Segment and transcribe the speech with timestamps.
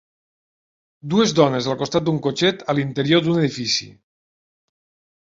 [1.15, 3.93] Dues dones al costat d'un cotxet a l'interior d'un edifici.